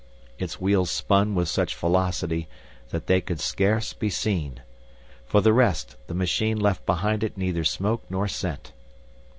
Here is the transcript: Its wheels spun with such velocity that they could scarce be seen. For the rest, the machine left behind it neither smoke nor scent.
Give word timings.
Its 0.39 0.59
wheels 0.59 0.89
spun 0.89 1.35
with 1.35 1.47
such 1.47 1.75
velocity 1.75 2.47
that 2.89 3.05
they 3.05 3.21
could 3.21 3.39
scarce 3.39 3.93
be 3.93 4.09
seen. 4.09 4.61
For 5.27 5.41
the 5.41 5.53
rest, 5.53 5.95
the 6.07 6.15
machine 6.15 6.57
left 6.59 6.87
behind 6.87 7.23
it 7.23 7.37
neither 7.37 7.63
smoke 7.63 8.01
nor 8.09 8.27
scent. 8.27 8.73